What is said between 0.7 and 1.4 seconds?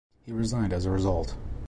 as a result.